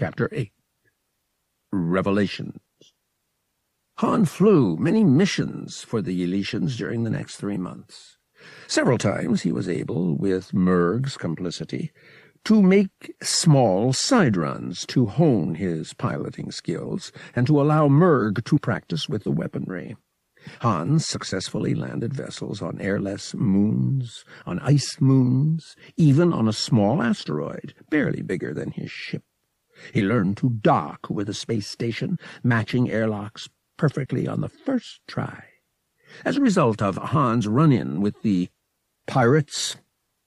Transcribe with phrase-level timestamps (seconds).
[0.00, 0.50] Chapter 8
[1.72, 2.56] Revelations
[3.98, 8.16] Han flew many missions for the Ylesians during the next three months.
[8.66, 11.92] Several times he was able, with Muurgh's complicity,
[12.46, 18.58] to make small side runs to hone his piloting skills and to allow Muurgh to
[18.58, 19.98] practice with the weaponry.
[20.62, 27.74] Hans successfully landed vessels on airless moons, on ice moons, even on a small asteroid,
[27.90, 29.24] barely bigger than his ship.
[29.92, 35.44] He learned to dock with a space station, matching airlocks perfectly on the first try.
[36.24, 38.48] As a result of Hans' run-in with the
[39.06, 39.76] pirates,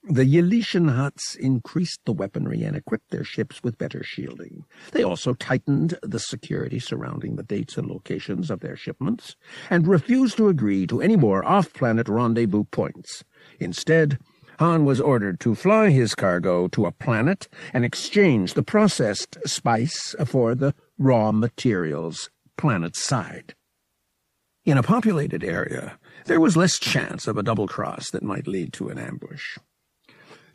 [0.04, 4.66] the Ylesian Hutts increased the weaponry and equipped their ships with better shielding.
[4.92, 9.38] They also tightened the security surrounding the dates and locations of their shipments,
[9.70, 13.24] and refused to agree to any more off-planet rendezvous points.
[13.60, 14.20] Instead,
[14.60, 20.16] Han was ordered to fly his cargo to a planet and exchange the processed spice
[20.26, 23.56] for the raw materials planet side.
[24.66, 28.72] In a populated area, there was less chance of a double cross that might lead
[28.74, 29.58] to an ambush.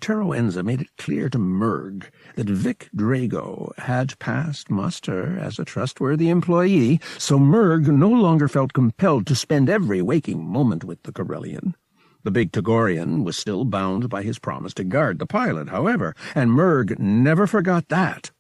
[0.00, 2.06] Teroenza made it clear to Muurgh
[2.36, 8.72] that Vic Drago had passed muster as a trustworthy employee, so Muurgh no longer felt
[8.72, 11.74] compelled to spend every waking moment with the Corellian.
[12.24, 16.50] The big Togorian was still bound by his promise to guard the pilot, however, and
[16.50, 18.32] Muurgh never forgot that.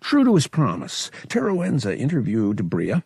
[0.00, 3.04] True to his promise, Teroenza interviewed Bria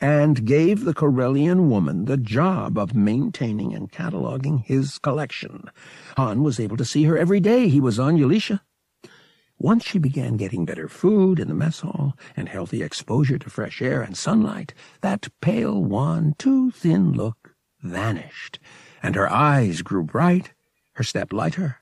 [0.00, 5.70] and gave the Corellian woman the job of maintaining and cataloging his collection.
[6.16, 8.60] Han was able to see her every day he was on Ylesia.
[9.58, 13.82] Once she began getting better food in the mess hall and healthy exposure to fresh
[13.82, 18.58] air and sunlight, that pale, wan, too thin look vanished,
[19.02, 20.52] and her eyes grew bright,
[20.94, 21.78] her step lighter,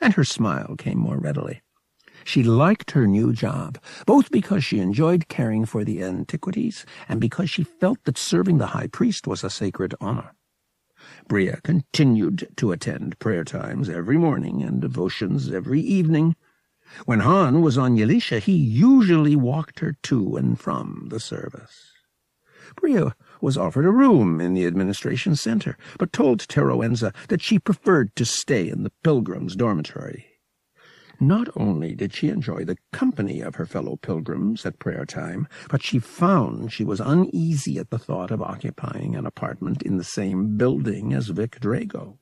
[0.00, 1.62] and her smile came more readily.
[2.24, 7.50] She liked her new job, both because she enjoyed caring for the antiquities and because
[7.50, 10.34] she felt that serving the high priest was a sacred honor.
[11.28, 16.34] Bria continued to attend prayer times every morning and devotions every evening.
[17.04, 21.92] When Han was on Ylesia, he usually walked her to and from the service.
[22.76, 28.16] Bria was offered a room in the administration center, but told Teroenza that she preferred
[28.16, 30.24] to stay in the pilgrims' dormitory.
[31.20, 35.82] Not only did she enjoy the company of her fellow pilgrims at prayer time, but
[35.82, 40.56] she found she was uneasy at the thought of occupying an apartment in the same
[40.56, 42.16] building as Vic Drago.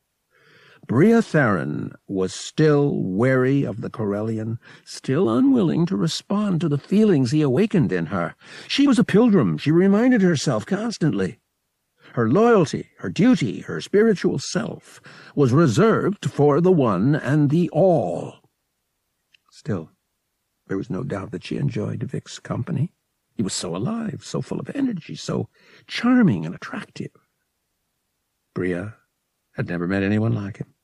[0.86, 7.30] Bria Tharen was still wary of the Corellian, still unwilling to respond to the feelings
[7.30, 8.34] he awakened in her.
[8.66, 11.38] She was a pilgrim, she reminded herself constantly.
[12.14, 15.00] Her loyalty, her duty, her spiritual self
[15.34, 18.40] was reserved for the one and the all.
[19.50, 19.90] Still,
[20.66, 22.92] there was no doubt that she enjoyed Vic's company.
[23.34, 25.48] He was so alive, so full of energy, so
[25.86, 27.12] charming and attractive.
[28.52, 28.96] Bria
[29.52, 30.74] had never met anyone like him.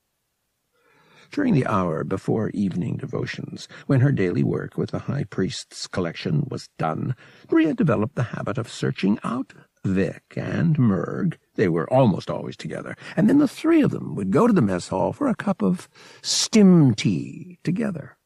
[1.31, 6.47] During the hour before evening devotions, when her daily work with the high priest's collection
[6.51, 7.15] was done,
[7.49, 9.53] Bria developed the habit of searching out
[9.85, 11.37] Vic and Muurgh.
[11.55, 14.63] They were almost always together, and then the three of them would go to the
[14.63, 15.89] mess hall for a cup of
[16.23, 18.17] stim tea together.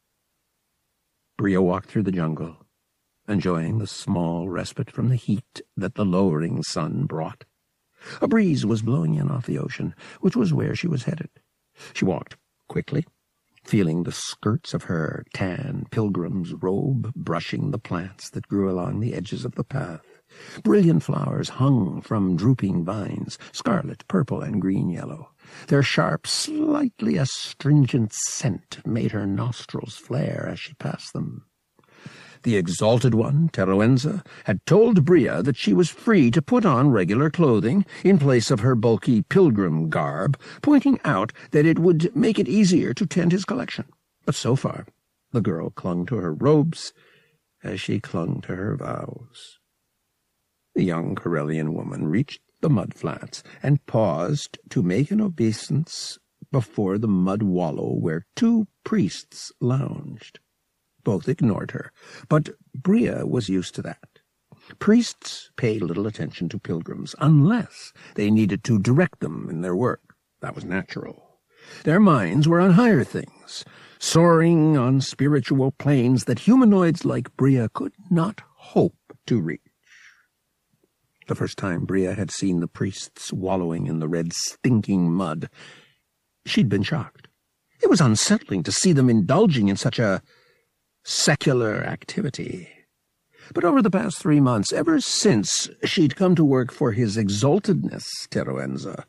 [1.37, 2.57] Bria walked through the jungle,
[3.27, 7.45] enjoying the small respite from the heat that the lowering sun brought.
[8.21, 11.31] A breeze was blowing in off the ocean, which was where she was headed.
[11.95, 12.37] She walked
[12.69, 13.07] quickly,
[13.65, 19.15] feeling the skirts of her tan pilgrim's robe brushing the plants that grew along the
[19.15, 20.05] edges of the path.
[20.63, 25.31] Brilliant flowers hung from drooping vines, scarlet, purple, and green-yellow.
[25.69, 31.47] Their sharp, slightly astringent scent made her nostrils flare as she passed them.
[32.43, 37.31] The exalted one, Teroenza, had told Bria that she was free to put on regular
[37.31, 42.49] clothing in place of her bulky pilgrim garb, pointing out that it would make it
[42.49, 43.85] easier to tend his collection.
[44.27, 44.87] But so far,
[45.31, 46.93] the girl clung to her robes
[47.63, 49.59] as she clung to her vows.
[50.75, 56.19] The young Corellian woman reached the mud flats and paused to make an obeisance
[56.51, 60.41] before the mud wallow where two priests lounged.
[61.05, 61.93] Both ignored her,
[62.29, 64.21] but Bria was used to that.
[64.79, 70.15] Priests paid little attention to pilgrims unless they needed to direct them in their work.
[70.41, 71.41] That was natural.
[71.85, 73.65] Their minds were on higher things,
[73.99, 78.97] soaring on spiritual planes that humanoids like Bria could not hope
[79.27, 79.61] to reach.
[81.29, 85.49] The first time Bria had seen the priests wallowing in the red, stinking mud,
[86.45, 87.29] she'd been shocked.
[87.81, 90.23] It was unsettling to see them indulging in such a
[91.05, 92.69] secular activity.
[93.55, 98.05] But over the past three months, ever since she'd come to work for his exaltedness,
[98.31, 99.05] Teroenza,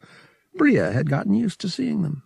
[0.56, 2.24] Bria had gotten used to seeing them.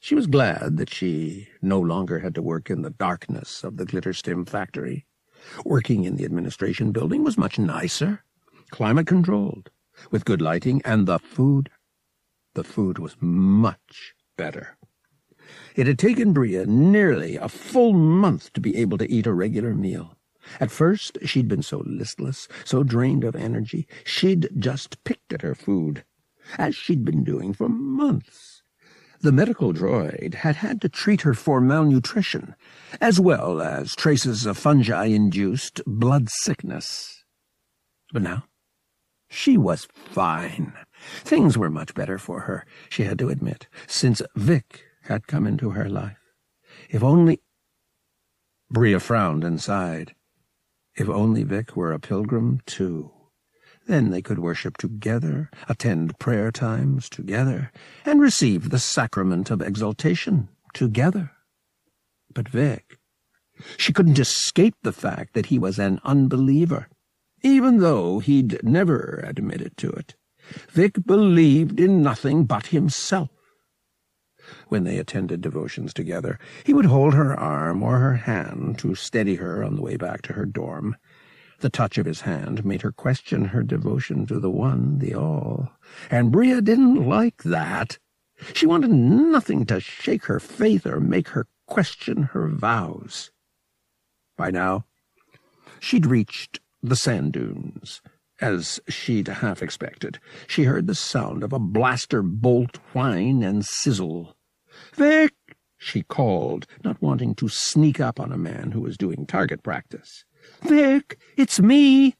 [0.00, 3.84] She was glad that she no longer had to work in the darkness of the
[3.84, 5.06] Glitterstim factory.
[5.64, 8.22] Working in the administration building was much nicer,
[8.70, 9.70] climate-controlled,
[10.10, 11.70] with good lighting, and the food.
[12.54, 14.77] The food was much better.
[15.76, 19.74] It had taken Bria nearly a full month to be able to eat a regular
[19.74, 20.16] meal.
[20.60, 25.54] At first, she'd been so listless, so drained of energy, she'd just picked at her
[25.54, 26.04] food,
[26.56, 28.62] as she'd been doing for months.
[29.20, 32.54] The medical droid had had to treat her for malnutrition,
[33.00, 37.24] as well as traces of fungi-induced blood sickness.
[38.12, 38.44] But now,
[39.28, 40.72] she was fine.
[41.24, 45.70] Things were much better for her, she had to admit, since Vic had come into
[45.70, 46.18] her life.
[46.90, 47.40] If only...
[48.70, 50.14] Bria frowned and sighed.
[50.94, 53.10] If only Vic were a pilgrim, too.
[53.86, 57.72] Then they could worship together, attend prayer times together,
[58.04, 61.30] and receive the sacrament of exaltation together.
[62.34, 62.98] But Vic,
[63.78, 66.88] she couldn't escape the fact that he was an unbeliever,
[67.42, 70.16] even though he'd never admitted to it.
[70.70, 73.30] Vic believed in nothing but himself.
[74.68, 79.36] When they attended devotions together, he would hold her arm or her hand to steady
[79.36, 80.96] her on the way back to her dorm.
[81.60, 85.70] The touch of his hand made her question her devotion to the One, the All,
[86.10, 87.98] and Bria didn't like that.
[88.54, 93.32] She wanted nothing to shake her faith or make her question her vows.
[94.36, 94.84] By now,
[95.80, 98.00] she'd reached the sand dunes.
[98.40, 104.36] As she'd half expected, she heard the sound of a blaster bolt whine and sizzle.
[104.98, 105.32] Vic!
[105.76, 110.24] she called, not wanting to sneak up on a man who was doing target practice.
[110.62, 112.16] Vic, it's me!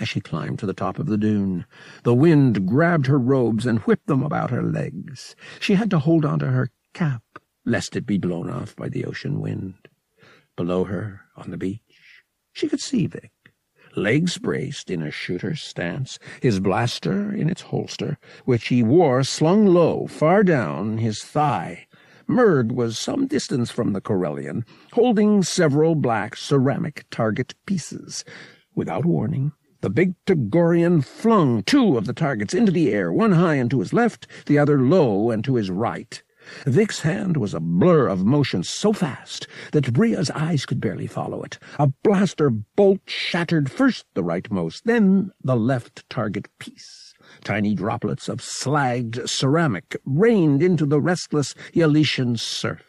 [0.00, 1.64] As she climbed to the top of the dune,
[2.02, 5.36] the wind grabbed her robes and whipped them about her legs.
[5.60, 7.22] She had to hold on to her cap,
[7.64, 9.86] lest it be blown off by the ocean wind.
[10.56, 13.30] Below her, on the beach, she could see Vic,
[13.96, 19.66] legs braced in a shooter's stance, his blaster in its holster, which he wore slung
[19.66, 21.86] low, far down his thigh,
[22.28, 28.24] Muurgh was some distance from the Corellian, holding several black ceramic target pieces.
[28.74, 29.52] Without warning,
[29.82, 33.80] the big Togorian flung two of the targets into the air, one high and to
[33.80, 36.22] his left, the other low and to his right.
[36.66, 41.42] Vic's hand was a blur of motion so fast that Bria's eyes could barely follow
[41.42, 41.58] it.
[41.78, 47.14] A blaster bolt shattered first the rightmost, then the left target piece.
[47.44, 52.82] Tiny droplets of slagged ceramic rained into the restless Ylesian surf.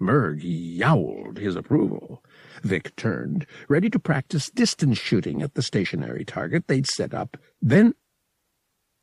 [0.00, 2.22] Muurgh yowled his approval.
[2.62, 7.36] Vic turned, ready to practice distance shooting at the stationary target they'd set up.
[7.62, 7.94] Then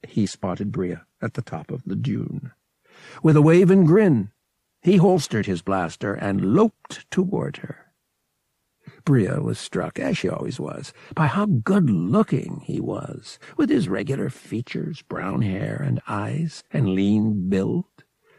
[0.07, 2.51] he spotted Bria at the top of the dune.
[3.21, 4.31] With a wave and grin,
[4.81, 7.93] he holstered his blaster and loped toward her.
[9.05, 14.29] Bria was struck, as she always was, by how good-looking he was, with his regular
[14.29, 17.85] features, brown hair and eyes, and lean build.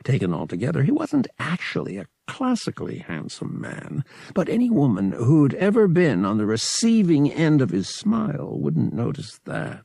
[0.04, 6.24] Taken altogether, he wasn't actually a classically handsome man, but any woman who'd ever been
[6.24, 9.84] on the receiving end of his smile wouldn't notice that.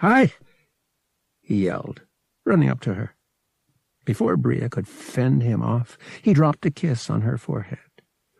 [0.00, 0.34] Hi!
[1.40, 2.02] he yelled,
[2.44, 3.13] running up to her.
[4.04, 7.78] Before Bria could fend him off, he dropped a kiss on her forehead.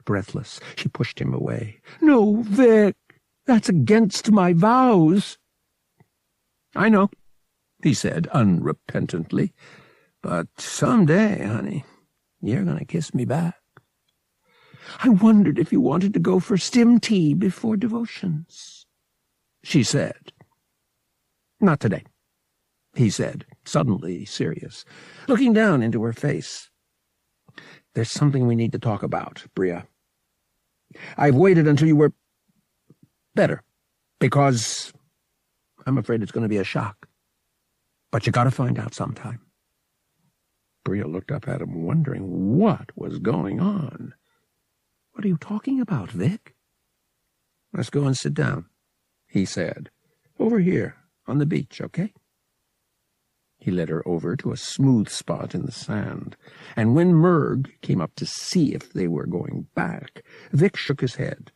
[0.04, 1.80] Breathless, she pushed him away.
[2.02, 2.96] No, Vic,
[3.46, 5.38] that's against my vows.
[6.76, 7.08] I know,
[7.82, 9.52] he said unrepentantly,
[10.22, 11.84] but some day, honey,
[12.42, 13.56] you're going to kiss me back.
[15.02, 18.86] I wondered if you wanted to go for stim tea before devotions,
[19.62, 20.32] she said.
[21.60, 22.04] Not today,
[22.94, 24.84] he said, suddenly serious,
[25.28, 26.70] looking down into her face.
[27.94, 29.86] There's something we need to talk about, Bria.
[31.16, 32.12] I've waited until you were
[33.34, 33.62] better,
[34.20, 34.92] because
[35.86, 37.08] I'm afraid it's going to be a shock.
[38.10, 39.40] But you got to find out sometime.
[40.84, 44.14] Bria looked up at him, wondering what was going on.
[45.12, 46.54] What are you talking about, Vic?
[47.72, 48.66] Let's go and sit down,
[49.26, 49.90] he said.
[50.38, 52.12] Over here, on the beach, okay?
[53.64, 56.36] He led her over to a smooth spot in the sand,
[56.76, 61.14] and when Muurgh came up to see if they were going back, Vic shook his
[61.14, 61.50] head.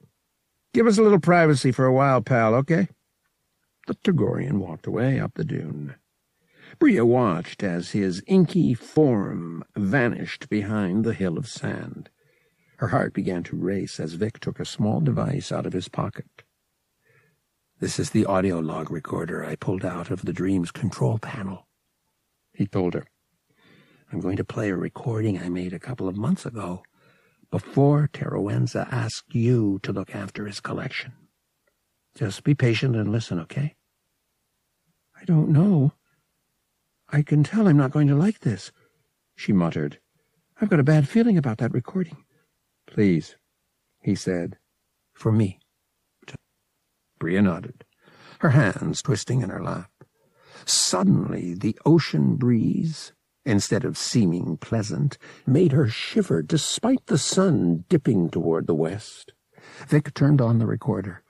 [0.73, 2.89] Give us a little privacy for a while, pal, okay?
[3.89, 5.97] The Togorian walked away up the dune.
[6.79, 12.09] Bria watched as his inky form vanished behind the hill of sand.
[12.79, 16.43] Her heart began to race as Vic took a small device out of his pocket.
[17.81, 21.68] This is the audio log recorder I pulled out of the dream's control panel,
[22.59, 23.07] he told her.
[24.13, 26.83] I'm going to play a recording I made a couple of months ago,
[27.53, 31.13] before Teroenza asked you to look after his collection.
[32.17, 33.77] Just be patient and listen, okay?
[35.19, 35.93] I don't know.
[37.09, 38.73] I can tell I'm not going to like this,
[39.37, 40.01] she muttered.
[40.61, 42.25] I've got a bad feeling about that recording.
[42.89, 43.37] Please,
[44.03, 44.59] he said,
[45.13, 45.61] for me.
[47.21, 47.85] Bria nodded,
[48.41, 49.91] her hands twisting in her lap.
[50.65, 53.13] Suddenly, the ocean breeze,
[53.45, 59.33] instead of seeming pleasant, made her shiver despite the sun dipping toward the west.
[59.87, 61.23] Vic turned on the recorder.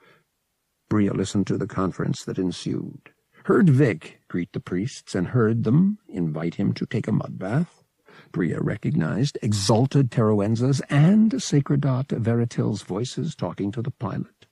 [0.89, 3.11] Bria listened to the conference that ensued,
[3.45, 7.83] heard Vic greet the priests, and heard them invite him to take a mud bath.
[8.31, 14.47] Bria recognized exalted Teroenza's and Sacredot Veratil's voices talking to the pilot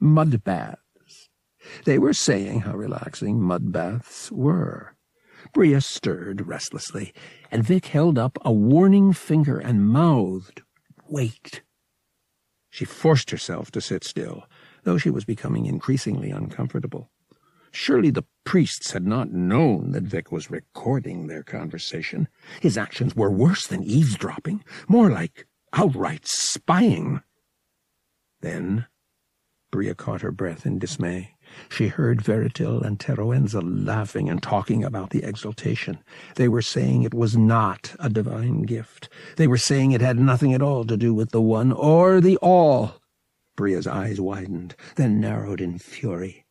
[0.00, 0.80] mud baths.
[1.84, 4.94] They were saying how relaxing mud baths were.
[5.52, 7.12] Bria stirred restlessly,
[7.50, 10.62] and Vic held up a warning finger and mouthed,
[11.08, 11.62] Wait.
[12.70, 14.44] She forced herself to sit still,
[14.84, 17.10] though she was becoming increasingly uncomfortable.
[17.70, 22.28] Surely the priests had not known that Vic was recording their conversation.
[22.60, 27.22] His actions were worse than eavesdropping, more like outright spying.
[28.40, 28.86] Then
[29.70, 31.34] Bria caught her breath in dismay.
[31.68, 35.98] She heard Veratil and Teroenza laughing and talking about the exaltation.
[36.36, 39.08] They were saying it was not a divine gift.
[39.36, 42.36] They were saying it had nothing at all to do with the one or the
[42.38, 43.00] all.
[43.56, 46.44] Bria's eyes widened, then narrowed in fury,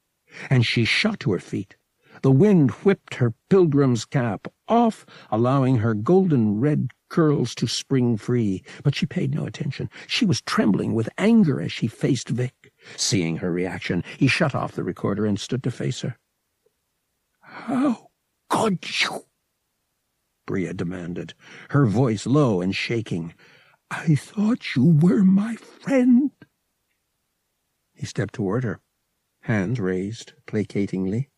[0.49, 1.77] and she shot to her feet.
[2.21, 8.63] The wind whipped her pilgrim's cap off, allowing her golden red curls to spring free,
[8.83, 9.89] but she paid no attention.
[10.07, 12.53] She was trembling with anger as she faced Vic.
[12.95, 16.17] Seeing her reaction, he shut off the recorder and stood to face her.
[17.41, 18.09] How
[18.49, 19.25] could you?
[20.45, 21.33] Bria demanded,
[21.69, 23.33] her voice low and shaking.
[23.91, 26.31] I thought you were my friend.
[27.93, 28.79] He stepped toward her,
[29.41, 31.29] hand raised placatingly.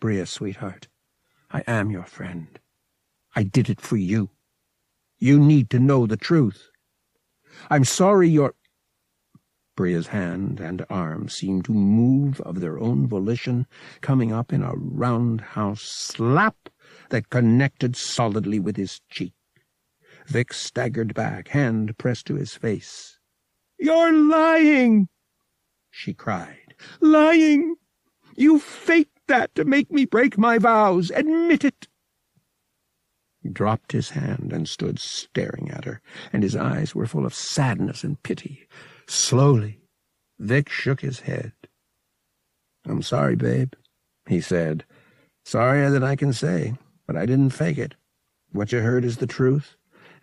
[0.00, 0.88] Bria, sweetheart,
[1.50, 2.58] I am your friend.
[3.36, 4.30] I did it for you.
[5.18, 6.70] You need to know the truth.
[7.70, 8.54] I'm sorry you're...
[9.78, 13.64] Bria's hand and arm seemed to move of their own volition,
[14.00, 16.68] coming up in a roundhouse slap
[17.10, 19.34] that connected solidly with his cheek.
[20.26, 23.20] Vic staggered back, hand pressed to his face.
[23.78, 25.06] You're lying!
[25.92, 26.74] she cried.
[27.00, 27.76] Lying!
[28.34, 31.12] You faked that to make me break my vows.
[31.12, 31.86] Admit it!
[33.44, 37.32] He dropped his hand and stood staring at her, and his eyes were full of
[37.32, 38.66] sadness and pity.
[39.10, 39.80] Slowly,
[40.38, 41.52] Vic shook his head.
[42.86, 43.72] I'm sorry, babe,
[44.28, 44.84] he said.
[45.46, 46.74] Sorrier than I can say,
[47.06, 47.94] but I didn't fake it.
[48.52, 49.76] What you heard is the truth,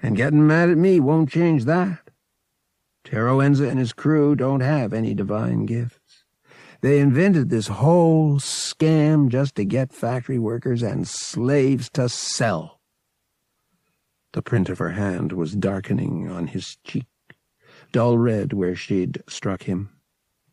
[0.04, 2.12] and getting mad at me won't change that.
[3.04, 6.24] Teroenza and his crew don't have any divine gifts.
[6.82, 12.82] They invented this whole scam just to get factory workers and slaves to sell.
[14.34, 17.08] The print of her hand was darkening on his cheek
[17.92, 19.90] dull red where she'd struck him.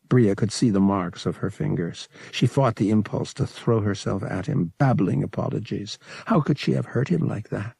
[0.09, 2.07] Bria could see the marks of her fingers.
[2.31, 5.97] She fought the impulse to throw herself at him, babbling apologies.
[6.25, 7.75] How could she have hurt him like that?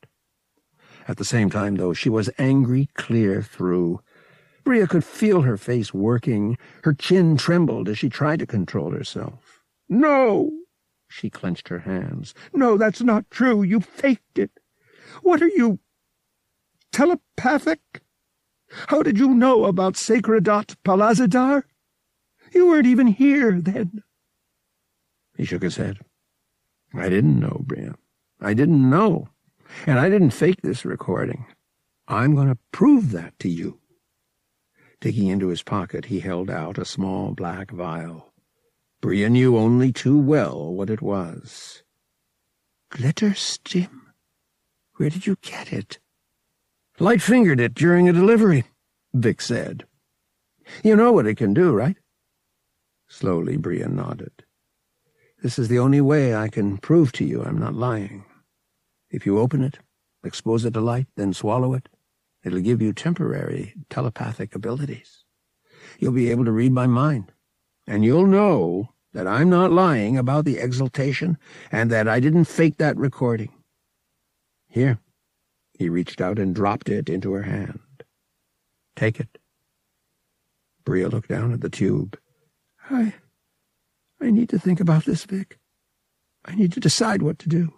[1.08, 4.00] At the same time, though, she was angry clear through.
[4.64, 6.58] Bria could feel her face working.
[6.84, 9.62] Her chin trembled as she tried to control herself.
[9.90, 10.52] No!
[11.10, 12.34] She clenched her hands.
[12.54, 13.62] No, that's not true.
[13.62, 14.52] You faked it.
[15.22, 15.80] What are you...
[16.92, 18.02] telepathic?
[18.88, 21.64] How did you know about Sacredot Palazadar?
[22.54, 24.04] You weren't even here then.
[25.38, 26.00] He shook his head.
[26.94, 27.96] I didn't know, Bria.
[28.40, 29.30] I didn't know.
[29.88, 31.46] And I didn't fake this recording.
[32.08, 33.80] I'm going to prove that to you.
[35.02, 38.34] Digging into his pocket, he held out a small black vial.
[39.02, 41.84] Bria knew only too well what it was.
[42.92, 43.90] Glitterstim?
[44.96, 46.00] Where did you get it?
[47.00, 48.66] Light-fingered it during a delivery,
[49.14, 49.86] Vic said.
[50.84, 51.98] You know what it can do, right?
[53.08, 54.46] Slowly, Bria nodded.
[55.42, 58.26] This is the only way I can prove to you I'm not lying.
[59.10, 59.80] If you open it,
[60.24, 61.90] expose it to light, then swallow it,
[62.44, 65.26] it'll give you temporary telepathic abilities.
[66.00, 67.32] You'll be able to read my mind,
[67.88, 71.38] and you'll know that I'm not lying about the exaltation
[71.72, 73.52] and that I didn't fake that recording.
[74.68, 75.00] Here.
[75.84, 77.82] He reached out and dropped it into her hand.
[78.96, 79.38] Take it.
[80.86, 82.18] Bria looked down at the tube.
[82.90, 83.16] I...
[84.22, 85.60] I need to think about this, Vic.
[86.46, 87.74] I need to decide what to do.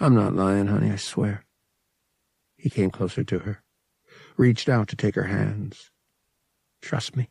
[0.00, 1.44] I'm not lying, honey, I swear.
[2.56, 3.62] He came closer to her,
[4.36, 5.92] reached out to take her hands.
[6.80, 7.30] Trust me.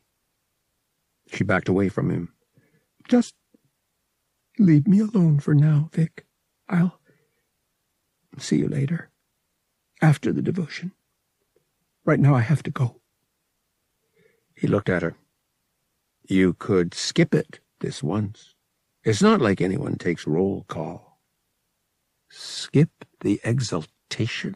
[1.28, 2.32] She backed away from him.
[3.10, 3.36] Just
[4.58, 6.26] leave me alone for now, Vic.
[6.70, 7.02] I'll
[8.38, 9.11] see you later,
[10.02, 10.92] after the devotion.
[12.06, 13.02] Right now I have to go.
[14.56, 15.16] He looked at her.
[16.28, 18.56] You could skip it this once.
[19.04, 21.20] It's not like anyone takes roll call.
[22.30, 24.56] Skip the exaltation?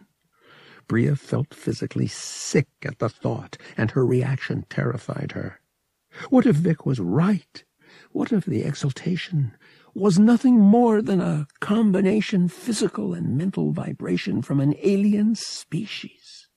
[0.88, 5.60] Bria felt physically sick at the thought, and her reaction terrified her.
[6.30, 7.64] What if Vic was right?
[8.12, 9.58] What if the exaltation
[9.96, 16.50] was nothing more than a combination physical and mental vibration from an alien species?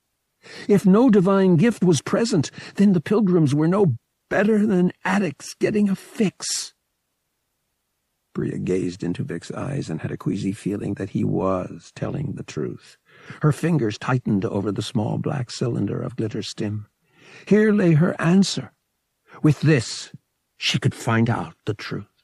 [0.66, 3.97] If no divine gift was present, then the pilgrims were no
[4.28, 6.75] better than addicts getting a fix.
[8.35, 12.45] Bria gazed into Vic's eyes and had a queasy feeling that he was telling the
[12.45, 12.97] truth.
[13.42, 16.87] Her fingers tightened over the small black cylinder of glitterstim.
[17.47, 18.73] Here lay her answer.
[19.42, 20.12] With this,
[20.57, 22.17] she could find out the truth.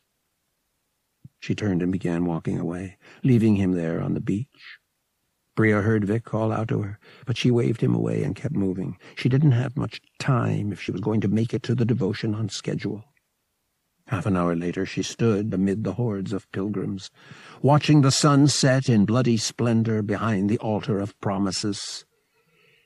[1.45, 4.79] She turned and began walking away, leaving him there on the beach.
[5.55, 8.97] Bria heard Vic call out to her, but she waved him away and kept moving.
[9.15, 12.35] She didn't have much time if she was going to make it to the devotion
[12.35, 13.05] on schedule.
[14.07, 17.11] Half an hour later she stood amid the hordes of pilgrims,
[17.61, 22.07] watching the sun set in bloody splendor behind the altar of promises.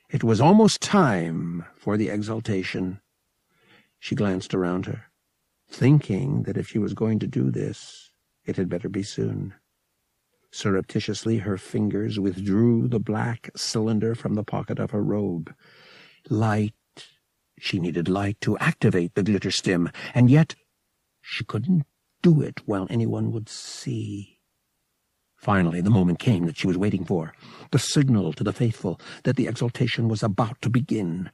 [0.09, 2.99] It was almost time for the exaltation.
[3.99, 5.05] She glanced around her,
[5.69, 8.08] thinking that if she was going to do this,
[8.49, 9.53] it had better be soon.
[10.51, 15.53] Surreptitiously her fingers withdrew the black cylinder from the pocket of her robe.
[16.29, 16.73] Light.
[17.59, 20.55] She needed light to activate the glitterstim, and yet
[21.21, 21.85] she couldn't
[22.21, 24.38] do it while anyone would see.
[25.39, 27.33] Finally, the moment came that she was waiting for,
[27.71, 31.29] the signal to the faithful that the exaltation was about to begin.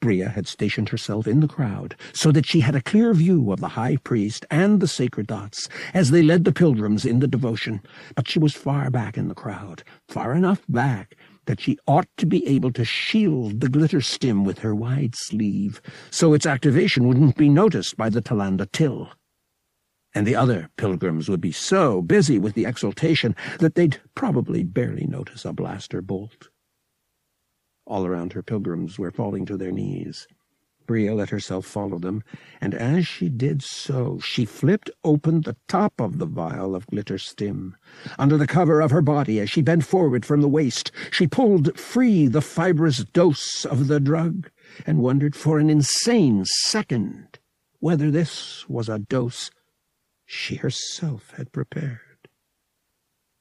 [0.00, 3.60] Bria had stationed herself in the crowd so that she had a clear view of
[3.60, 7.82] the high priest and the sacredots as they led the pilgrims in the devotion,
[8.14, 12.24] but she was far back in the crowd, far enough back that she ought to
[12.24, 17.48] be able to shield the glitterstim with her wide sleeve so its activation wouldn't be
[17.48, 19.10] noticed by the t'landa Til
[20.14, 25.06] and the other pilgrims would be so busy with the exaltation that they'd probably barely
[25.06, 26.48] notice a blaster bolt.
[27.86, 30.26] All around her pilgrims were falling to their knees.
[30.86, 32.24] Bria let herself follow them,
[32.60, 37.74] and as she did so, she flipped open the top of the vial of glitterstim.
[38.18, 41.78] Under the cover of her body, as she bent forward from the waist, she pulled
[41.78, 44.50] free the fibrous dose of the drug,
[44.84, 47.38] and wondered for an insane second
[47.78, 49.48] whether this was a dose
[50.30, 51.98] she herself had prepared.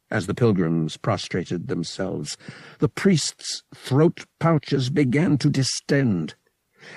[0.09, 2.35] As the pilgrims prostrated themselves,
[2.79, 6.33] the priest's throat pouches began to distend.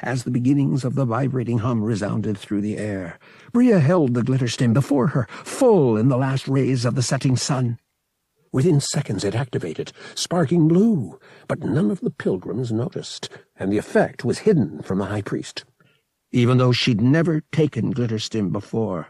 [0.01, 3.19] As the beginnings of the vibrating hum resounded through the air,
[3.53, 7.79] Bria held the glitterstim before her, full in the last rays of the setting sun.
[8.51, 14.25] Within seconds it activated, sparking blue, but none of the pilgrims noticed, and the effect
[14.25, 15.65] was hidden from the high priest.
[16.31, 19.09] Even though she'd never taken glitterstim before,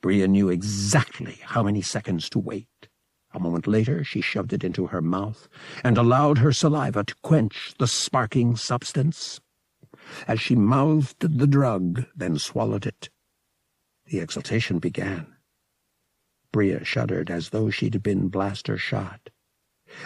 [0.00, 2.88] Bria knew exactly how many seconds to wait.
[3.32, 5.48] A moment later, she shoved it into her mouth
[5.84, 9.40] and allowed her saliva to quench the sparking substance.
[10.26, 13.10] As she mouthed the drug, then swallowed it,
[14.10, 15.36] the exaltation began.
[16.52, 19.30] Bria shuddered as though she'd been blaster shot.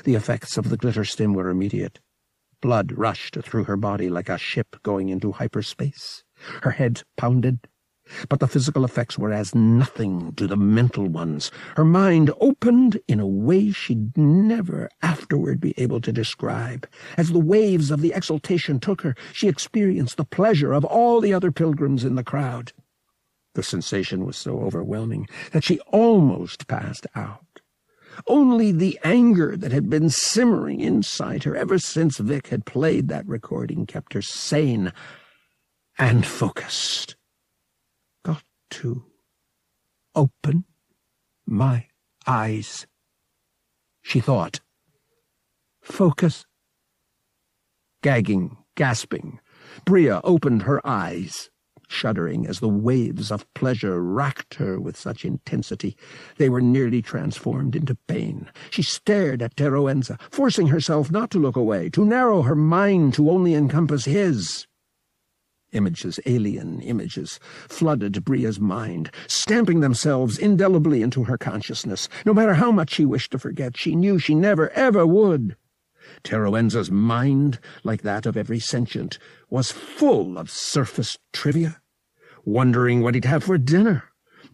[0.04, 2.00] The effects of the glitterstim were immediate.
[2.60, 6.22] Blood rushed through her body like a ship going into hyperspace.
[6.62, 7.68] Her head pounded,
[8.28, 11.50] but the physical effects were as nothing to the mental ones.
[11.76, 16.88] Her mind opened in a way she'd never afterward be able to describe.
[17.16, 21.32] As the waves of the exaltation took her, she experienced the pleasure of all the
[21.32, 22.72] other pilgrims in the crowd.
[23.54, 27.40] The sensation was so overwhelming that she almost passed out.
[28.26, 33.26] Only the anger that had been simmering inside her ever since Vic had played that
[33.26, 34.92] recording kept her sane
[35.98, 37.16] and focused
[38.74, 39.04] to
[40.14, 40.64] open
[41.46, 41.86] my
[42.26, 42.86] eyes.
[44.02, 44.60] She thought.
[45.80, 46.44] Focus.
[48.02, 49.38] Gagging, gasping,
[49.84, 51.50] Bria opened her eyes.
[51.88, 55.96] shuddering as the waves of pleasure racked her with such intensity
[56.38, 58.50] they were nearly transformed into pain.
[58.70, 63.30] She stared at Teroenza, forcing herself not to look away, to narrow her mind to
[63.30, 64.66] only encompass his.
[65.74, 72.08] Images, alien images, flooded Bria's mind, stamping themselves indelibly into her consciousness.
[72.24, 75.56] No matter how much she wished to forget, she knew she never, ever would.
[76.22, 79.18] Teroenza's mind, like that of every sentient,
[79.50, 81.80] was full of surface trivia,
[82.44, 84.04] wondering what he'd have for dinner,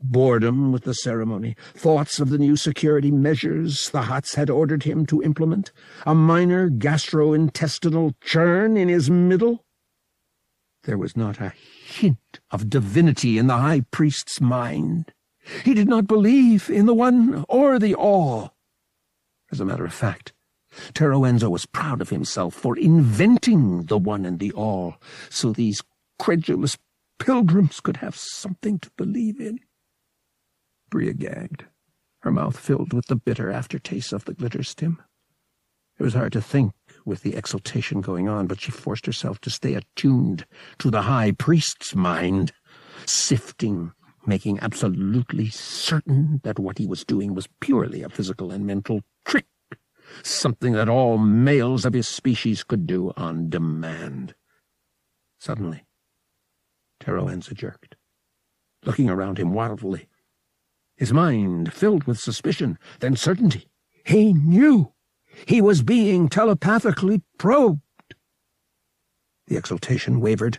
[0.02, 5.04] boredom with the ceremony, thoughts of the new security measures the Hutts had ordered him
[5.06, 5.70] to implement,
[6.06, 9.66] a minor gastrointestinal churn in his middle.
[10.84, 11.52] There was not a
[11.84, 15.12] hint of divinity in the high priest's mind.
[15.64, 18.54] He did not believe in the one or the all.
[19.52, 20.32] As a matter of fact,
[20.94, 24.96] Teroenza was proud of himself for inventing the one and the all,
[25.28, 25.82] so these
[26.18, 26.78] credulous
[27.18, 29.60] pilgrims could have something to believe in.
[30.88, 31.64] Bria gagged,
[32.20, 34.98] her mouth filled with the bitter aftertaste of the glitterstim.
[35.98, 36.72] It was hard to think
[37.04, 40.46] with the exultation going on, but she forced herself to stay attuned
[40.78, 42.52] to the high priest's mind,
[43.06, 43.92] sifting,
[44.26, 49.46] making absolutely certain that what he was doing was purely a physical and mental trick,
[50.22, 54.34] something that all males of his species could do on demand.
[55.38, 55.84] Suddenly,
[57.00, 57.96] Teroenza jerked,
[58.84, 60.08] looking around him wildly,
[61.00, 63.70] his mind filled with suspicion, then certainty.
[64.04, 64.92] He knew!
[65.46, 67.80] He was being telepathically probed.
[69.46, 70.58] The exultation wavered,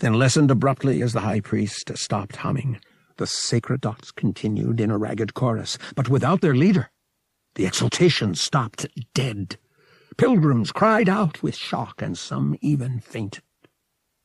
[0.00, 2.80] then lessened abruptly as the high priest stopped humming.
[3.16, 6.90] The sacredots continued in a ragged chorus, but without their leader.
[7.54, 9.58] The exultation stopped dead.
[10.16, 13.42] Pilgrims cried out with shock, and some even fainted.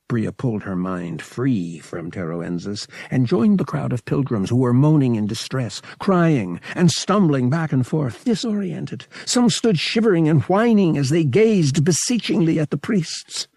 [0.08, 4.72] Bria pulled her mind free from Teroenza's and joined the crowd of pilgrims who were
[4.72, 9.06] moaning in distress, crying and stumbling back and forth, disoriented.
[9.26, 13.50] Some stood shivering and whining as they gazed beseechingly at the priests.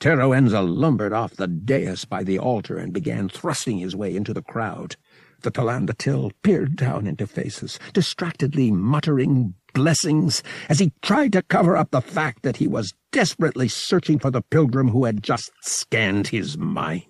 [0.00, 4.42] Teroenza lumbered off the dais by the altar and began thrusting his way into the
[4.42, 4.96] crowd.
[5.42, 11.90] The Palandatil peered down into faces, distractedly muttering blessings as he tried to cover up
[11.90, 16.56] the fact that he was desperately searching for the pilgrim who had just scanned his
[16.56, 17.04] mind.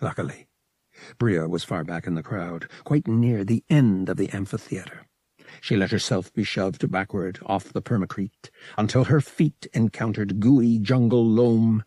[0.00, 0.46] Luckily,
[1.18, 5.06] Bria was far back in the crowd, quite near the end of the amphitheater.
[5.60, 11.24] She let herself be shoved backward off the permacrete until her feet encountered gooey jungle
[11.24, 11.84] loam.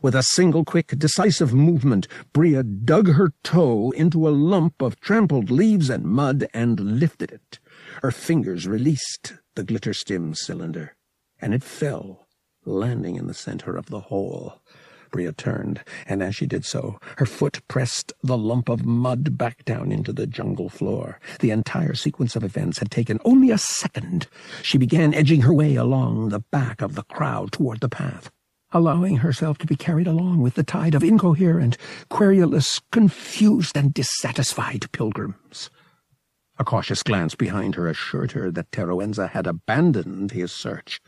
[0.00, 5.50] With a single quick, decisive movement, Bria dug her toe into a lump of trampled
[5.50, 7.58] leaves and mud and lifted it.
[8.00, 10.96] Her fingers released the glitterstim cylinder,
[11.40, 12.26] and it fell,
[12.64, 14.62] landing in the center of the hole.
[15.10, 19.62] Bria turned, and as she did so, her foot pressed the lump of mud back
[19.66, 21.20] down into the jungle floor.
[21.40, 24.26] The entire sequence of events had taken only a second.
[24.62, 28.30] She began edging her way along the back of the crowd toward the path,
[28.72, 31.76] allowing herself to be carried along with the tide of incoherent,
[32.08, 35.68] querulous, confused, and dissatisfied pilgrims.
[36.62, 41.00] A cautious glance behind her assured her that Teroenza had abandoned his search,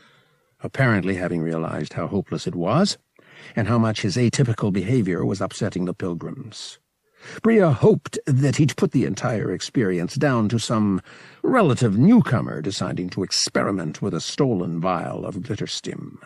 [0.59, 2.97] apparently having realized how hopeless it was,
[3.55, 6.79] and how much his atypical behavior was upsetting the pilgrims.
[7.41, 10.99] Bria hoped that he'd put the entire experience down to some
[11.41, 16.17] relative newcomer deciding to experiment with a stolen vial of glitterstim.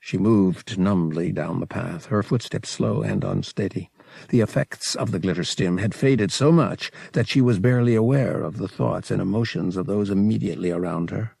[0.00, 3.90] She moved numbly down the path, her footsteps slow and unsteady.
[4.28, 8.58] The effects of the glitterstim had faded so much that she was barely aware of
[8.58, 11.36] the thoughts and emotions of those immediately around her.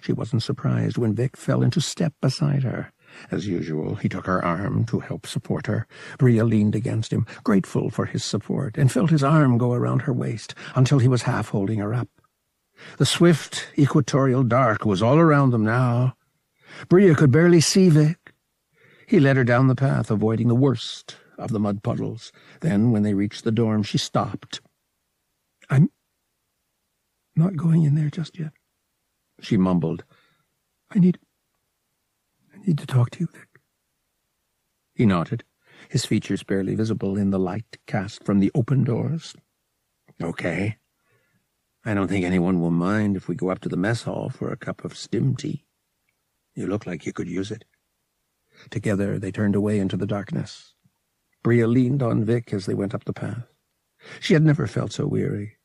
[0.00, 2.92] She wasn't surprised when Vic fell into step beside her.
[3.30, 5.86] As usual, he took her arm to help support her.
[6.18, 10.12] Bria leaned against him, grateful for his support, and felt his arm go around her
[10.12, 12.08] waist until he was half holding her up.
[12.98, 16.16] The swift equatorial dark was all around them now.
[16.88, 18.34] Bria could barely see Vic.
[19.06, 22.32] He led her down the path, avoiding the worst of the mud puddles.
[22.60, 24.60] Then, when they reached the dorm, she stopped.
[25.68, 25.90] I'm
[27.34, 28.52] not going in there just yet,
[29.40, 30.04] she mumbled.
[30.90, 31.18] I need.
[32.54, 33.48] I need to talk to you, Vic.
[34.94, 35.44] He nodded,
[35.90, 39.34] his features barely visible in the light cast from the open doors.
[40.22, 40.76] Okay.
[41.84, 44.50] I don't think anyone will mind if we go up to the mess hall for
[44.50, 45.64] a cup of stim tea.
[46.54, 47.64] You look like you could use it.
[48.70, 50.74] Together they turned away into the darkness.
[51.42, 53.46] Bria leaned on Vic as they went up the path.
[54.20, 55.56] She had never felt so weary.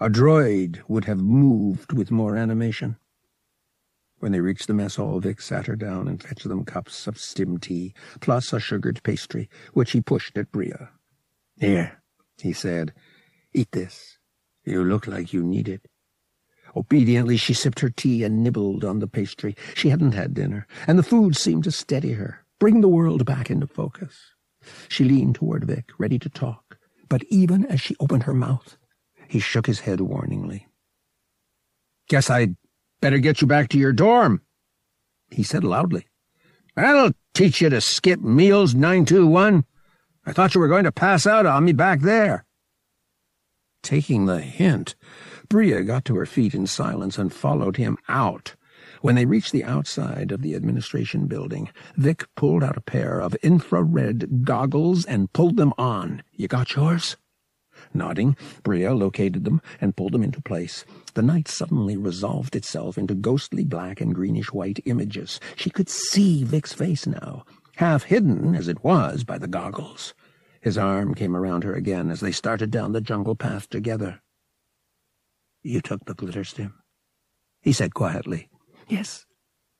[0.00, 2.96] A droid would have moved with more animation.
[4.20, 7.18] When they reached the mess hall, Vic sat her down and fetched them cups of
[7.18, 10.90] stim tea, plus a sugared pastry, which he pushed at Bria.
[11.56, 12.02] Here,
[12.36, 12.92] he said,
[13.52, 14.18] eat this.
[14.64, 15.86] You look like you need it.
[16.76, 19.56] Obediently, she sipped her tea and nibbled on the pastry.
[19.74, 23.50] She hadn't had dinner, and the food seemed to steady her, bring the world back
[23.50, 24.34] into focus.
[24.88, 26.78] She leaned toward Vic, ready to talk,
[27.08, 28.76] but even as she opened her mouth,
[29.28, 30.66] he shook his head warningly.
[32.08, 32.56] Guess I'd
[33.00, 34.42] better get you back to your dorm,
[35.30, 36.06] he said loudly.
[36.74, 39.64] That'll teach you to skip meals, 921.
[40.24, 42.44] I thought you were going to pass out on me back there.
[43.82, 44.94] Taking the hint,
[45.48, 48.54] Bria got to her feet in silence and followed him out.
[49.00, 53.34] When they reached the outside of the administration building, Vic pulled out a pair of
[53.36, 56.22] infrared goggles and pulled them on.
[56.32, 57.16] You got yours?
[57.94, 60.84] Nodding, Bria located them and pulled them into place.
[61.14, 65.38] The night suddenly resolved itself into ghostly black and greenish white images.
[65.54, 67.44] She could see Vic's face now,
[67.76, 70.12] half hidden as it was by the goggles.
[70.60, 74.22] His arm came around her again as they started down the jungle path together.
[75.62, 76.72] You took the glitterstim?
[77.62, 78.48] He said quietly.
[78.88, 79.26] Yes,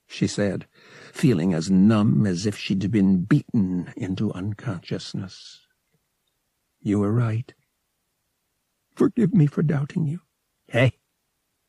[0.07, 0.67] she said,
[1.13, 5.61] feeling as numb as if she'd been beaten into unconsciousness.
[6.81, 7.53] You were right.
[8.95, 10.21] Forgive me for doubting you.
[10.67, 10.93] Hey,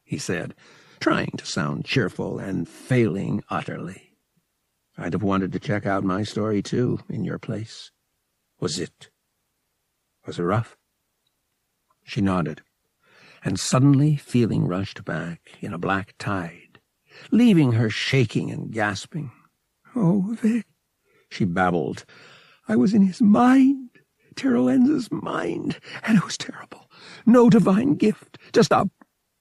[0.03, 0.55] he said,
[0.99, 4.17] trying to sound cheerful and failing utterly.
[4.97, 7.91] I'd have wanted to check out my story, too, in your place.
[8.59, 9.09] Was it...
[10.27, 10.75] was it rough?
[12.03, 12.61] She nodded,
[13.43, 16.68] and suddenly feeling rushed back in a black tide,
[17.31, 19.31] leaving her shaking and gasping.
[19.95, 20.65] Oh, Vic,
[21.29, 22.05] she babbled.
[22.67, 23.89] I was in his mind,
[24.35, 26.89] Teroenza's mind, and it was terrible.
[27.25, 28.89] No divine gift, just a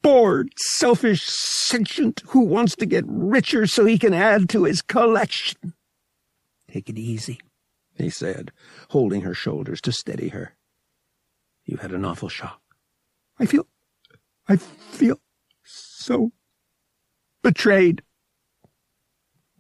[0.02, 5.74] bored, selfish sentient who wants to get richer so he can add to his collection.
[6.70, 7.40] Take it easy,
[7.94, 8.52] he said,
[8.90, 10.56] holding her shoulders to steady her.
[11.64, 12.60] You had an awful shock.
[13.38, 13.66] I feel,
[14.48, 15.20] I feel
[15.64, 16.32] so
[17.42, 18.02] betrayed.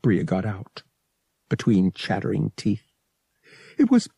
[0.02, 0.82] Bria got out,
[1.48, 2.82] between chattering teeth.
[3.78, 4.08] It was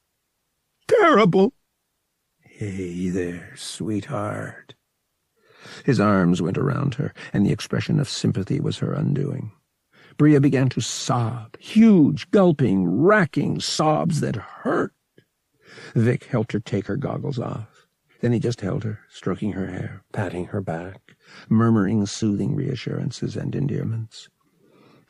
[0.89, 1.55] terrible.
[2.43, 4.75] Hey there, sweetheart.
[5.85, 9.53] His arms went around her, and the expression of sympathy was her undoing.
[10.17, 14.93] Bria began to sob, huge, gulping, racking sobs that hurt.
[15.95, 17.70] Vic helped her take her goggles off.
[18.21, 21.17] Then he just held her, stroking her hair, patting her back,
[21.49, 24.29] murmuring soothing reassurances and endearments.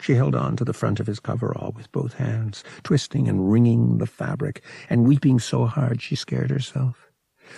[0.01, 3.99] She held on to the front of his coverall with both hands, twisting and wringing
[3.99, 7.11] the fabric, and weeping so hard she scared herself.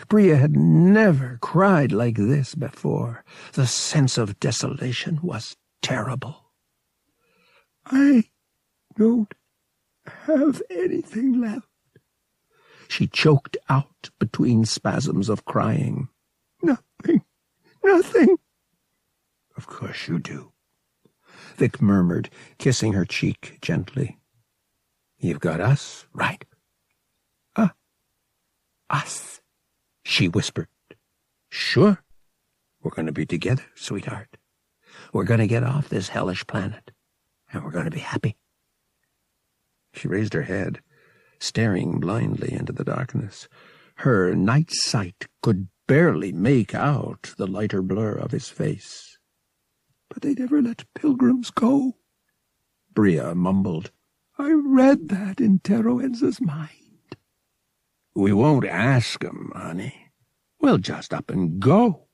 [0.08, 3.24] Bria had never cried like this before.
[3.52, 6.50] The sense of desolation was terrible.
[7.86, 8.24] I
[8.96, 9.32] don't
[10.06, 11.68] have anything left.
[12.92, 16.10] She choked out between spasms of crying.
[16.62, 17.22] Nothing.
[17.82, 18.36] Nothing.
[19.56, 20.52] Of course you do.
[21.56, 22.28] Vic murmured,
[22.58, 24.18] kissing her cheek gently.
[25.18, 26.44] You've got us, right?
[27.56, 27.68] Uh,
[28.90, 29.40] us
[30.04, 30.68] she whispered.
[31.48, 32.04] Sure.
[32.82, 34.36] We're going to be together, sweetheart.
[35.14, 36.90] We're going to get off this hellish planet,
[37.50, 38.36] and we're going to be happy.
[39.94, 40.82] She raised her head,
[41.42, 43.48] staring blindly into the darkness.
[43.96, 49.18] Her night sight could barely make out the lighter blur of his face.
[50.08, 51.96] But they never let pilgrims go,
[52.94, 53.90] Bria mumbled.
[54.38, 57.16] I read that in Teroenza's mind.
[58.14, 60.10] We won't ask 'em, honey.
[60.60, 62.08] We'll just up and go.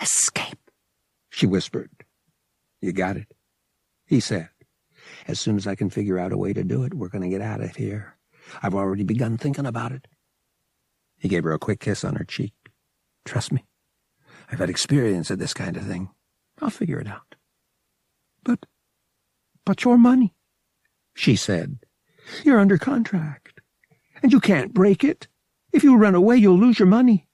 [0.00, 0.70] Escape,
[1.28, 1.90] she whispered.
[2.80, 3.34] You got it,
[4.06, 4.50] he said.
[5.26, 7.28] As soon as I can figure out a way to do it, we're going to
[7.28, 8.16] get out of here.
[8.62, 10.06] I've already begun thinking about it.
[11.18, 12.52] He gave her a quick kiss on her cheek.
[13.24, 13.64] Trust me.
[14.52, 16.10] I've had experience at this kind of thing.
[16.60, 17.34] I'll figure it out.
[18.42, 18.66] But,
[19.64, 20.34] but your money,
[21.14, 21.78] she said.
[22.42, 23.60] You're under contract
[24.22, 25.28] and you can't break it.
[25.72, 27.26] If you run away, you'll lose your money.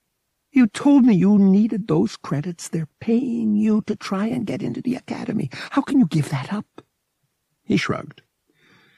[0.51, 2.67] You told me you needed those credits.
[2.67, 5.49] They're paying you to try and get into the academy.
[5.69, 6.65] How can you give that up?
[7.71, 8.21] He shrugged.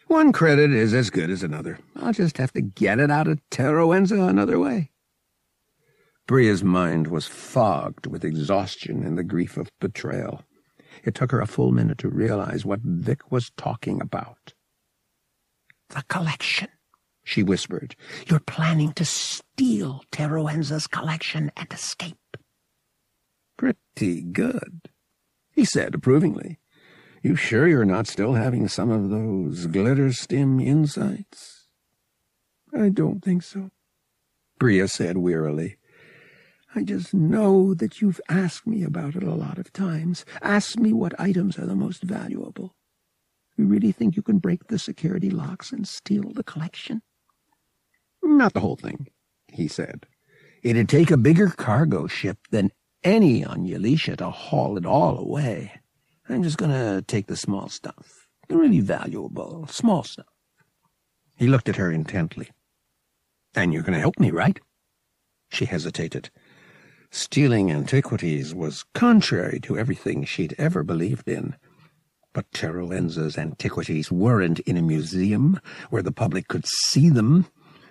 [0.08, 1.78] One credit is as good as another.
[1.96, 4.90] I'll just have to get it out of Teroenza another way.
[6.26, 10.42] Bria's mind was fogged with exhaustion and the grief of betrayal.
[11.04, 14.54] It took her a full minute to realize what Vic was talking about.
[15.90, 16.70] The collection
[17.24, 17.96] she whispered.
[18.26, 22.18] You're planning to steal Teroenza's collection and escape.
[23.56, 24.90] Pretty good,
[25.52, 26.58] he said approvingly.
[27.24, 31.70] You sure you're not still having some of those glitterstim insights?
[32.78, 33.72] I don't think so,
[34.60, 35.78] Bria said wearily.
[36.76, 40.26] I just know that you've asked me about it a lot of times.
[40.42, 42.76] Asked me what items are the most valuable.
[43.56, 47.04] You really think you can break the security locks and steal the collection?
[48.22, 49.08] Not the whole thing,
[49.48, 50.08] he said.
[50.62, 55.72] It'd take a bigger cargo ship than any on Ylesia to haul it all away.
[56.30, 58.28] I'm just gonna take the small stuff.
[58.48, 60.26] The really valuable, small stuff.
[61.36, 62.50] He looked at her intently.
[63.56, 64.60] And you're gonna help me, right?
[65.50, 66.30] She hesitated.
[67.12, 71.56] Stealing antiquities was contrary to everything she'd ever believed in.
[72.34, 75.60] But Teroenza's antiquities weren't in a museum
[75.92, 77.46] where the public could see them.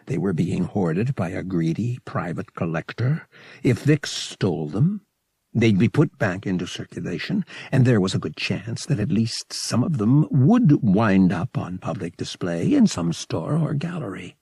[0.07, 3.29] They were being hoarded by a greedy private collector.
[3.63, 5.07] If Vic stole them,
[5.55, 9.53] they'd be put back into circulation, and there was a good chance that at least
[9.53, 14.37] some of them would wind up on public display in some store or gallery.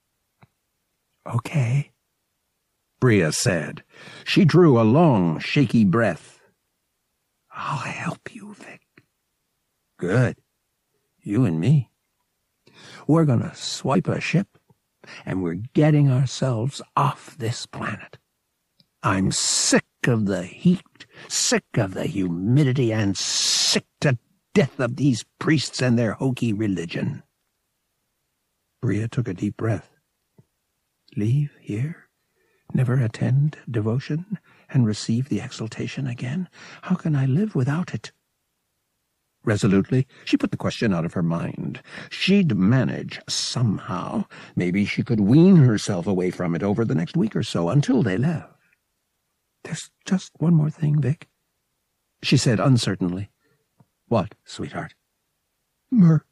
[1.27, 1.91] Okay,
[3.01, 3.83] Bria said.
[4.25, 6.41] She drew a long, shaky breath.
[7.51, 8.83] I'll help you, Vic.
[9.99, 10.37] Good.
[11.23, 11.91] You and me.
[13.07, 14.59] We're gonna swipe a ship,
[15.27, 18.19] and we're getting ourselves off this planet.
[19.03, 20.83] I'm sick of the heat,
[21.29, 24.19] sick of the humidity, and sick to
[24.55, 27.23] death of these priests and their hokey religion.
[28.81, 29.91] Bria took a deep breath.
[31.17, 32.09] Leave here?
[32.73, 36.49] Never attend devotion and receive the exaltation again?
[36.83, 38.13] How can I live without it?
[39.43, 41.83] Resolutely, she put the question out of her mind.
[42.11, 44.27] She'd manage somehow.
[44.55, 48.03] Maybe she could wean herself away from it over the next week or so until
[48.03, 48.60] they left.
[49.65, 51.29] There's just one more thing, Vic,
[52.23, 53.31] she said uncertainly.
[54.09, 54.95] What, sweetheart?
[55.93, 56.25] Muurgh.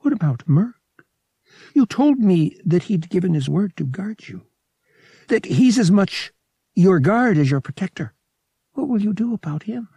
[0.00, 0.74] What about Muurgh?
[1.74, 4.42] You told me that he'd given his word to guard you.
[5.28, 6.32] That he's as much
[6.74, 8.14] your guard as your protector.
[8.72, 9.88] What will you do about him?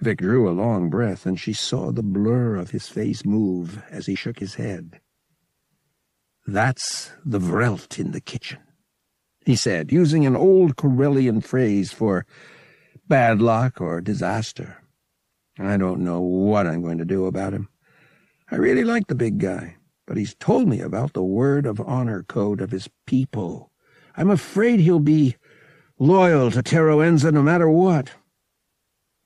[0.00, 4.06] Vic drew a long breath, and she saw the blur of his face move as
[4.06, 5.00] he shook his head.
[6.46, 8.58] That's the Vrelt in the kitchen,
[9.44, 12.26] he said, using an old Corellian phrase for
[13.08, 14.82] bad luck or disaster.
[15.58, 17.68] I don't know what I'm going to do about him.
[18.50, 19.76] I really like the big guy,
[20.06, 23.70] but he's told me about the word of honor code of his people.
[24.16, 25.36] I'm afraid he'll be
[25.98, 28.12] loyal to Teroenza no matter what.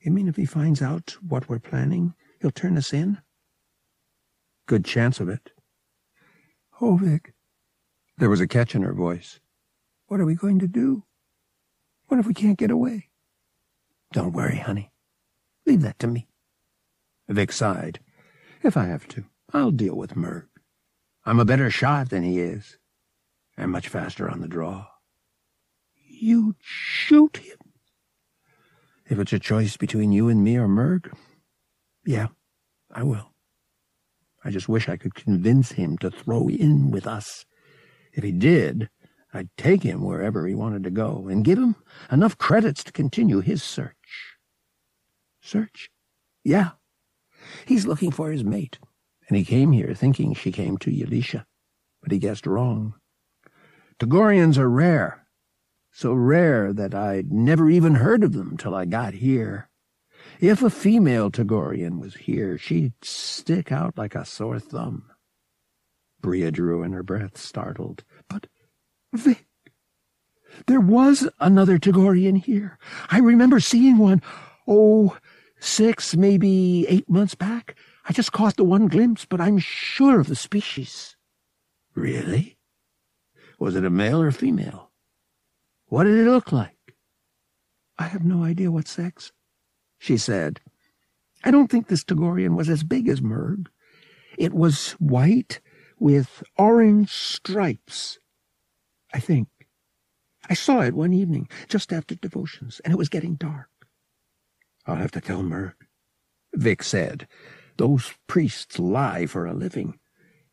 [0.00, 3.18] You mean if he finds out what we're planning, he'll turn us in?
[4.66, 5.50] Good chance of it.
[6.81, 7.00] Oh,
[8.18, 9.40] There was a catch in her voice.
[10.09, 11.05] What are we going to do?
[12.09, 13.09] What if we can't get away?
[14.12, 14.92] Don't worry, honey.
[15.66, 16.29] Leave that to me.
[17.29, 17.99] Vic sighed.
[18.62, 20.47] If I have to, I'll deal with Muurgh.
[21.25, 22.79] I'm a better shot than he is,
[23.57, 24.87] and much faster on the draw.
[26.09, 27.59] You'd shoot him?
[29.07, 31.12] If it's a choice between you and me or Muurgh,
[32.05, 32.29] yeah,
[32.92, 33.33] I will.
[34.45, 37.45] I just wish I could convince him to throw in with us.
[38.12, 38.88] If he did,
[39.37, 41.77] I'd take him wherever he wanted to go and give him
[42.11, 44.37] enough credits to continue his search.
[45.42, 45.90] Search?
[46.42, 46.70] Yeah.
[47.66, 48.79] He's looking for his mate,
[49.29, 51.44] and he came here thinking she came to Ylesia,
[52.03, 52.94] but he guessed wrong.
[53.99, 55.27] Togorians are rare,
[55.92, 59.68] so rare that I'd never even heard of them till I got here.
[60.40, 65.11] If a female Togorian was here, she'd stick out like a sore thumb.
[66.20, 68.03] Bria drew in her breath, startled.
[68.29, 68.49] But,
[70.66, 72.79] there was another Togorian here.
[73.11, 74.22] I remember seeing one,
[74.66, 75.16] oh,
[75.61, 77.76] six, maybe eight months back.
[78.09, 81.16] I just caught the one glimpse, but I'm sure of the species.
[81.94, 82.59] Really?
[83.59, 84.90] Was it a male or female?
[85.87, 86.94] What did it look like?
[87.98, 89.33] I have no idea what sex,
[89.98, 90.61] she said.
[91.44, 93.66] I don't think this Togorian was as big as Muurgh.
[94.37, 95.61] It was white
[95.98, 98.18] with orange stripes.
[99.12, 99.49] I think.
[100.49, 103.69] I saw it one evening, just after devotions, and it was getting dark.
[104.87, 105.75] I'll have to tell Muurgh,
[106.54, 107.27] Vic said.
[107.77, 109.98] Those priests lie for a living.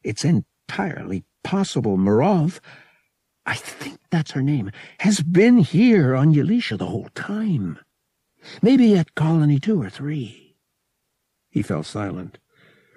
[0.04, 2.60] It's entirely possible Mrrov
[3.46, 7.78] I think that's her name, has been here on Ylesia the whole time.
[8.62, 10.56] Maybe at Colony two or three.
[11.50, 12.40] He fell silent.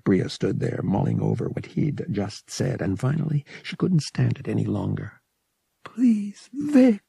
[0.04, 4.46] Bria stood there, mulling over what he'd just said, and finally she couldn't stand it
[4.46, 5.20] any longer.
[5.94, 7.00] Please, Vic,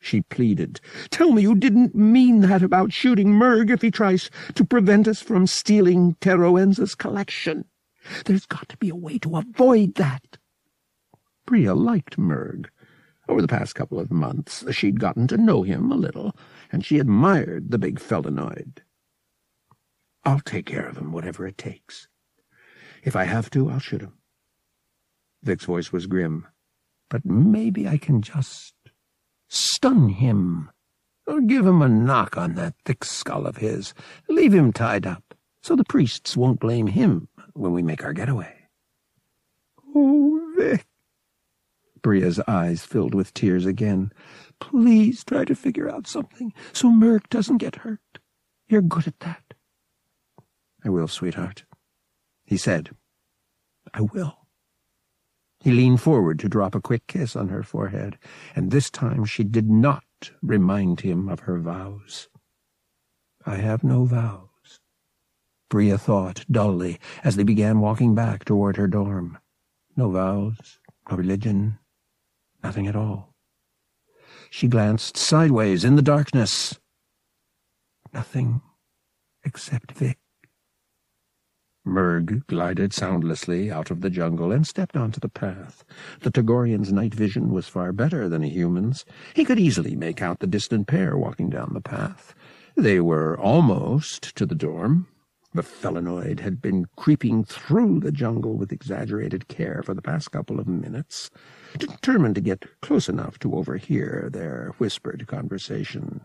[0.00, 0.80] she pleaded.
[1.10, 5.20] Tell me you didn't mean that about shooting Muurgh if he tries to prevent us
[5.20, 7.66] from stealing Teroenza's collection.
[8.24, 10.38] There's got to be a way to avoid that.
[11.46, 12.66] Bria liked Muurgh.
[13.28, 16.34] Over the past couple of months, she'd gotten to know him a little,
[16.72, 18.78] and she admired the big felinoid.
[20.24, 22.08] I'll take care of him, whatever it takes.
[23.04, 24.14] If I have to, I'll shoot him.
[25.42, 26.46] Vic's voice was grim.
[27.12, 28.72] But maybe I can just
[29.50, 30.70] stun him,
[31.26, 33.92] or give him a knock on that thick skull of his.
[34.30, 38.54] Leave him tied up, so the priests won't blame him when we make our getaway.
[39.94, 40.86] Oh, Vic.
[42.00, 44.10] Bria's eyes filled with tears again.
[44.58, 48.00] Please try to figure out something so Muurgh doesn't get hurt.
[48.68, 49.52] You're good at that.
[50.82, 51.64] I will, sweetheart,
[52.46, 52.88] he said.
[53.92, 54.41] I will.
[55.62, 58.18] He leaned forward to drop a quick kiss on her forehead,
[58.56, 60.02] and this time she did not
[60.42, 62.28] remind him of her vows.
[63.46, 64.80] I have no vows,
[65.70, 69.38] Bria thought dully as they began walking back toward her dorm.
[69.96, 71.78] No vows, no religion,
[72.64, 73.32] nothing at all.
[74.50, 76.78] She glanced sideways in the darkness.
[78.12, 78.62] Nothing
[79.44, 80.18] except Vic.
[81.84, 85.84] Muurgh glided soundlessly out of the jungle and stepped onto the path.
[86.20, 89.04] The Togorian's night vision was far better than a human's.
[89.34, 92.34] He could easily make out the distant pair walking down the path.
[92.76, 95.08] They were almost to the dorm.
[95.54, 100.58] The felinoid had been creeping through the jungle with exaggerated care for the past couple
[100.58, 101.30] of minutes,
[101.76, 106.22] determined to get close enough to overhear their whispered conversation.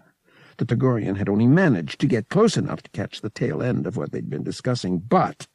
[0.58, 3.96] The Togorian had only managed to get close enough to catch the tail end of
[3.96, 5.48] what they'd been discussing, but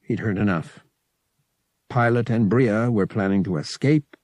[0.00, 0.84] he'd heard enough.
[1.88, 4.16] Pilot and Bria were planning to escape.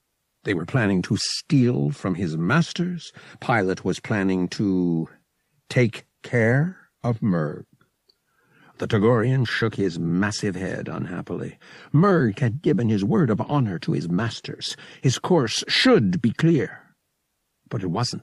[0.43, 3.13] They were planning to steal from his masters.
[3.39, 5.09] Pilot was planning to
[5.69, 7.67] take care of Muurgh.
[8.79, 11.59] The Togorian shook his massive head unhappily.
[11.93, 14.75] Muurgh had given his word of honor to his masters.
[15.03, 16.81] His course should be clear.
[17.69, 18.23] But it wasn't.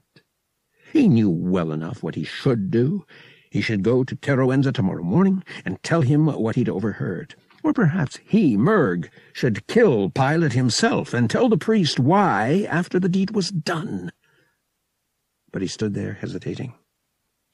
[0.94, 3.06] He knew well enough what he should do.
[3.50, 7.36] He should go to Teroenza tomorrow morning and tell him what he'd overheard.
[7.64, 13.10] Or perhaps he, Muurgh, should kill Pilot himself and tell the priest why after the
[13.10, 14.12] deed was done.
[15.52, 16.74] But he stood there hesitating.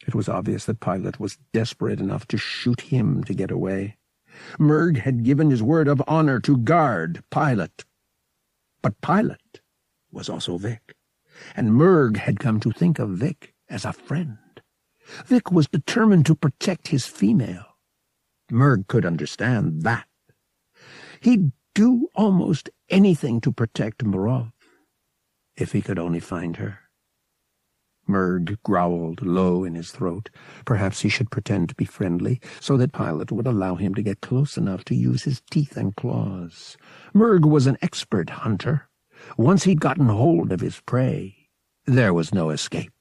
[0.06, 3.98] It was obvious that Pilot was desperate enough to shoot him to get away.
[4.60, 7.86] Muurgh had given his word of honor to guard Pilot.
[8.82, 9.62] But Pilot
[10.12, 10.96] was also Vic
[11.56, 14.38] and Muurgh had come to think of Vic as a friend.
[15.26, 17.66] Vic was determined to protect his female.
[18.52, 20.08] Muurgh could understand that.
[21.20, 24.52] He'd do almost anything to protect Mrrov,
[25.56, 26.80] if he could only find her.
[28.08, 30.30] Muurgh growled low in his throat.
[30.66, 34.22] Perhaps he should pretend to be friendly, so that Pilot would allow him to get
[34.22, 36.78] close enough to use his teeth and claws.
[37.14, 38.90] Muurgh was an expert hunter.
[39.38, 41.50] Once he'd gotten hold of his prey,
[41.86, 42.92] there was no escape.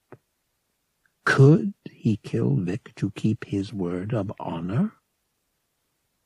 [1.25, 4.93] Could he kill Vic to keep his word of honor?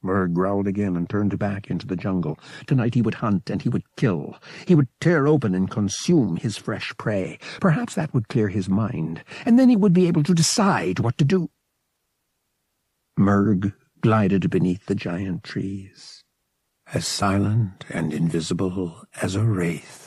[0.04, 2.40] Muurgh growled again and turned back into the jungle.
[2.66, 4.36] Tonight he would hunt and he would kill.
[4.66, 7.40] He would tear open and consume his fresh prey.
[7.60, 11.18] Perhaps that would clear his mind, and then he would be able to decide what
[11.18, 11.50] to do.
[13.20, 16.17] Muurgh glided beneath the giant trees
[16.94, 20.07] as silent and invisible as a wraith.